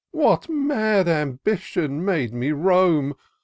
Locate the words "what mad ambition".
0.09-2.03